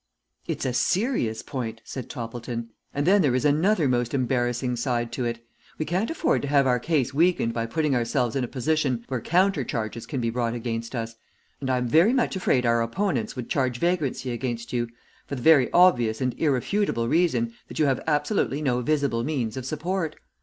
"It's 0.47 0.65
a 0.65 0.73
serious 0.73 1.43
point," 1.43 1.79
said 1.85 2.09
Toppleton. 2.09 2.69
"And 2.91 3.05
then 3.05 3.21
there 3.21 3.35
is 3.35 3.45
another 3.45 3.87
most 3.87 4.15
embarrassing 4.15 4.77
side 4.77 5.11
to 5.11 5.25
it. 5.25 5.45
We 5.77 5.85
can't 5.85 6.09
afford 6.09 6.41
to 6.41 6.47
have 6.47 6.65
our 6.65 6.79
case 6.79 7.13
weakened 7.13 7.53
by 7.53 7.67
putting 7.67 7.93
ourselves 7.95 8.35
in 8.35 8.43
a 8.43 8.47
position 8.47 9.05
where 9.09 9.21
countercharges 9.21 10.07
can 10.07 10.19
be 10.19 10.31
brought 10.31 10.55
against 10.55 10.95
us, 10.95 11.13
and 11.59 11.69
I 11.69 11.77
am 11.77 11.87
very 11.87 12.13
much 12.13 12.35
afraid 12.35 12.65
our 12.65 12.81
opponents 12.81 13.35
would 13.35 13.47
charge 13.47 13.77
vagrancy 13.77 14.31
against 14.31 14.73
you, 14.73 14.87
for 15.27 15.35
the 15.35 15.43
very 15.43 15.71
obvious 15.71 16.19
and 16.19 16.33
irrefutable 16.39 17.07
reason 17.07 17.53
that 17.67 17.77
you 17.77 17.85
have 17.85 18.01
absolutely 18.07 18.63
no 18.63 18.81
visible 18.81 19.23
means 19.23 19.55
of 19.55 19.67
support. 19.67 20.15